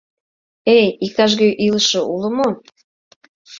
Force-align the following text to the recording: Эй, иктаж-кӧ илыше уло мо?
Эй, 0.77 0.87
иктаж-кӧ 1.05 1.47
илыше 1.65 1.99
уло 2.13 2.29
мо? 2.37 2.49